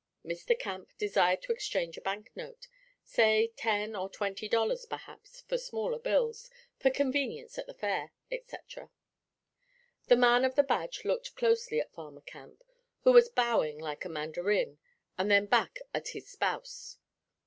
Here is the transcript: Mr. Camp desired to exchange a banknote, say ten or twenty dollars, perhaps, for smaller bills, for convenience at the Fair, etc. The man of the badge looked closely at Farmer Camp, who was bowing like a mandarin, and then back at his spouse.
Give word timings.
Mr. 0.25 0.57
Camp 0.57 0.89
desired 0.97 1.43
to 1.43 1.51
exchange 1.51 1.95
a 1.95 2.01
banknote, 2.01 2.67
say 3.03 3.49
ten 3.55 3.95
or 3.95 4.09
twenty 4.09 4.49
dollars, 4.49 4.87
perhaps, 4.87 5.41
for 5.41 5.59
smaller 5.59 5.99
bills, 5.99 6.49
for 6.79 6.89
convenience 6.89 7.59
at 7.59 7.67
the 7.67 7.73
Fair, 7.75 8.11
etc. 8.31 8.89
The 10.07 10.17
man 10.17 10.43
of 10.43 10.55
the 10.55 10.63
badge 10.63 11.05
looked 11.05 11.35
closely 11.35 11.79
at 11.79 11.93
Farmer 11.93 12.21
Camp, 12.21 12.63
who 13.03 13.11
was 13.11 13.29
bowing 13.29 13.77
like 13.77 14.03
a 14.03 14.09
mandarin, 14.09 14.79
and 15.19 15.29
then 15.29 15.45
back 15.45 15.77
at 15.93 16.07
his 16.07 16.27
spouse. 16.27 16.97